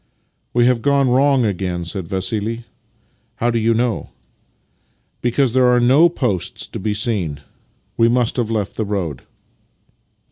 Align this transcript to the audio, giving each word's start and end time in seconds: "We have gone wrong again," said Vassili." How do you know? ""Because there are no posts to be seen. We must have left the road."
"We 0.55 0.65
have 0.65 0.81
gone 0.81 1.11
wrong 1.11 1.45
again," 1.45 1.85
said 1.85 2.07
Vassili." 2.07 2.65
How 3.35 3.51
do 3.51 3.59
you 3.59 3.75
know? 3.75 4.09
""Because 5.21 5.53
there 5.53 5.67
are 5.67 5.79
no 5.79 6.09
posts 6.09 6.65
to 6.65 6.79
be 6.79 6.95
seen. 6.95 7.41
We 7.97 8.07
must 8.07 8.37
have 8.37 8.49
left 8.49 8.77
the 8.77 8.83
road." 8.85 9.21